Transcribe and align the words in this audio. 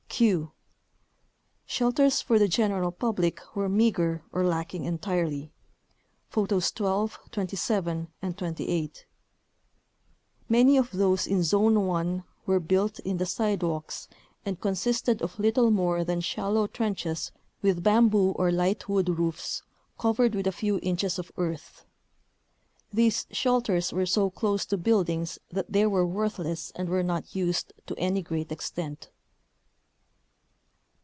q. 0.21 0.51
Shelters 1.65 2.21
for 2.21 2.37
the 2.37 2.47
general 2.47 2.91
public 2.91 3.41
were 3.55 3.67
meager 3.67 4.23
or 4.31 4.43
lacking 4.45 4.85
entirely 4.85 5.51
(Photos 6.29 6.69
12, 6.73 7.17
27 7.31 8.07
and 8.21 8.37
28). 8.37 9.07
Many 10.47 10.77
of 10.77 10.91
those 10.91 11.25
in 11.25 11.41
Zone 11.41 11.87
1 11.87 12.23
were 12.45 12.59
built 12.59 12.99
in 12.99 13.17
the 13.17 13.25
sidewalks 13.25 14.07
and 14.45 14.61
consisted 14.61 15.23
of 15.23 15.39
little 15.39 15.71
more 15.71 16.03
than 16.03 16.21
shallow 16.21 16.67
trenches 16.67 17.31
with 17.63 17.81
bamboo 17.81 18.33
or 18.33 18.51
light 18.51 18.87
wood 18.87 19.09
roofs 19.09 19.63
covered 19.97 20.35
with 20.35 20.45
a 20.45 20.51
few 20.51 20.79
inches 20.83 21.17
of 21.17 21.31
earth. 21.37 21.83
These 22.93 23.25
shelters 23.31 23.91
were 23.91 24.05
so 24.05 24.29
close 24.29 24.67
to 24.67 24.77
buildings 24.77 25.39
that 25.49 25.71
they 25.71 25.87
were 25.87 26.05
worthless 26.05 26.69
and 26.75 26.89
were 26.89 27.01
not 27.01 27.33
used 27.35 27.73
to 27.87 27.95
any 27.97 28.21
great 28.21 28.51
extent. 28.51 29.09